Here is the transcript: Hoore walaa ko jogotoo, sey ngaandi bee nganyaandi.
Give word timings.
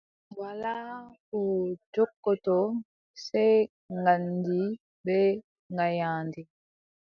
Hoore 0.03 0.35
walaa 0.41 0.95
ko 1.27 1.39
jogotoo, 1.93 2.65
sey 3.25 3.55
ngaandi 3.97 4.59
bee 5.05 5.29
nganyaandi. 5.73 6.41